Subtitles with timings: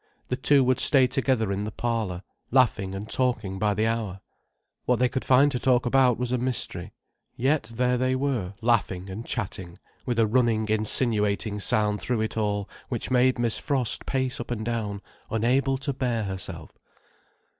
[0.29, 4.19] The two would stay together in the parlour, laughing and talking by the hour.
[4.85, 6.91] What they could find to talk about was a mystery.
[7.35, 12.67] Yet there they were, laughing and chatting, with a running insinuating sound through it all
[12.89, 16.71] which made Miss Frost pace up and down unable to bear herself.